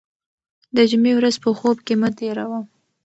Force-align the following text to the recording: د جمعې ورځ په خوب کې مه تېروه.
د 0.75 0.77
جمعې 0.91 1.13
ورځ 1.17 1.35
په 1.43 1.49
خوب 1.57 1.77
کې 1.85 1.93
مه 2.01 2.09
تېروه. 2.17 2.59